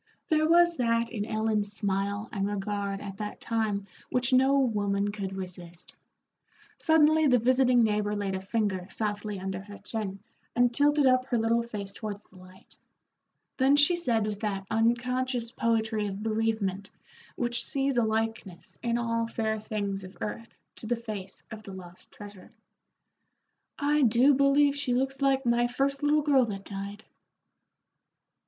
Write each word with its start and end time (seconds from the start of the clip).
There 0.29 0.49
was 0.49 0.77
that 0.77 1.11
in 1.11 1.25
Ellen's 1.25 1.71
smile 1.71 2.27
and 2.31 2.47
regard 2.47 3.01
at 3.01 3.17
that 3.17 3.39
time 3.39 3.85
which 4.09 4.33
no 4.33 4.57
woman 4.57 5.11
could 5.11 5.35
resist. 5.35 5.95
Suddenly 6.79 7.27
the 7.27 7.37
visiting 7.37 7.83
neighbor 7.83 8.15
laid 8.15 8.33
a 8.33 8.41
finger 8.41 8.87
softly 8.89 9.39
under 9.39 9.61
her 9.61 9.77
chin 9.77 10.17
and 10.55 10.73
tilted 10.73 11.05
up 11.05 11.27
her 11.27 11.37
little 11.37 11.61
face 11.61 11.93
towards 11.93 12.23
the 12.23 12.37
light. 12.37 12.75
Then 13.57 13.75
she 13.75 13.95
said 13.95 14.25
with 14.25 14.39
that 14.39 14.65
unconscious 14.71 15.51
poetry 15.51 16.07
of 16.07 16.23
bereavement 16.23 16.89
which 17.35 17.63
sees 17.63 17.95
a 17.95 18.03
likeness 18.03 18.79
in 18.81 18.97
all 18.97 19.27
fair 19.27 19.59
things 19.59 20.03
of 20.03 20.17
earth 20.19 20.57
to 20.77 20.87
the 20.87 20.95
face 20.95 21.43
of 21.51 21.61
the 21.61 21.73
lost 21.73 22.11
treasure, 22.11 22.51
"I 23.77 24.01
do 24.01 24.33
believe 24.33 24.75
she 24.75 24.95
looks 24.95 25.21
like 25.21 25.45
my 25.45 25.67
first 25.67 26.01
little 26.01 26.23
girl 26.23 26.45
that 26.45 26.65
died." 26.65 27.03